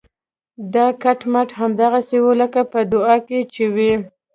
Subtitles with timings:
[0.73, 3.93] دا کټ مټ هماغسې وي لکه په دعا کې چې وي.